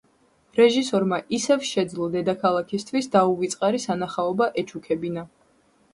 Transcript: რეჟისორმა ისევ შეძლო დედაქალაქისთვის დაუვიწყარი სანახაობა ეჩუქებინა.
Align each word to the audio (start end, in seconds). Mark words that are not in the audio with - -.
რეჟისორმა 0.59 1.19
ისევ 1.37 1.67
შეძლო 1.73 2.09
დედაქალაქისთვის 2.17 3.11
დაუვიწყარი 3.17 3.83
სანახაობა 3.87 4.49
ეჩუქებინა. 4.63 5.29